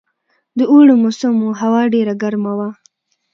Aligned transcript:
د 0.57 0.59
اوړي 0.71 0.95
موسم 1.03 1.33
وو، 1.39 1.57
هوا 1.61 1.81
دومره 1.93 2.13
ګرمه 2.21 2.53
وه. 2.57 2.69